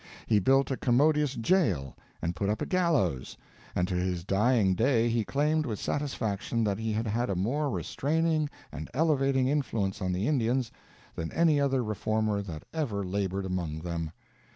[0.25, 3.37] He built a commodious jail and put up a gallows,
[3.75, 7.69] and to his dying day he claimed with satisfaction that he had had a more
[7.69, 10.71] restraining and elevating influence on the Indians
[11.13, 14.09] than any other reformer that ever labored among them.